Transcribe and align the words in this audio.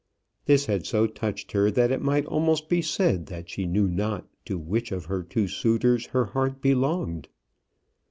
This 0.45 0.65
had 0.65 0.87
so 0.87 1.05
touched 1.05 1.51
her 1.51 1.69
that 1.69 1.91
it 1.91 2.01
might 2.01 2.25
almost 2.25 2.69
be 2.69 2.81
said 2.81 3.27
that 3.27 3.51
she 3.51 3.67
knew 3.67 3.87
not 3.87 4.27
to 4.45 4.57
which 4.57 4.91
of 4.91 5.05
her 5.05 5.21
two 5.21 5.47
suitors 5.47 6.07
her 6.07 6.25
heart 6.25 6.59
belonged. 6.59 7.27